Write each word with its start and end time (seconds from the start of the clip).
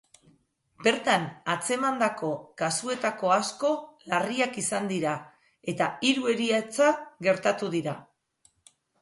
Bertan 0.85 1.25
atzemandako 1.55 2.29
kasuetako 2.61 3.29
asko 3.35 3.71
larriak 4.15 4.57
izan 4.63 4.89
dira, 4.95 5.13
eta 5.75 5.91
hiru 6.09 6.27
heriotza 6.35 6.91
gertatu 7.29 7.71
dira. 7.79 7.97